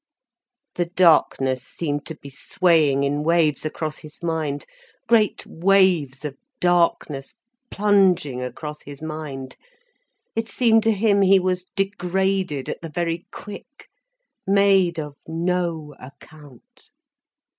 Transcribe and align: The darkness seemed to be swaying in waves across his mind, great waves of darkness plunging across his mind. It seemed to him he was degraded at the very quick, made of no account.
The 0.77 0.87
darkness 0.87 1.61
seemed 1.61 2.07
to 2.07 2.15
be 2.15 2.31
swaying 2.31 3.03
in 3.03 3.21
waves 3.21 3.65
across 3.65 3.97
his 3.97 4.23
mind, 4.23 4.65
great 5.07 5.45
waves 5.45 6.25
of 6.25 6.35
darkness 6.59 7.35
plunging 7.69 8.41
across 8.41 8.81
his 8.81 9.03
mind. 9.03 9.57
It 10.35 10.49
seemed 10.49 10.81
to 10.85 10.91
him 10.91 11.21
he 11.21 11.39
was 11.39 11.67
degraded 11.75 12.67
at 12.67 12.81
the 12.81 12.89
very 12.89 13.27
quick, 13.29 13.89
made 14.47 14.97
of 14.97 15.17
no 15.27 15.93
account. 15.99 16.89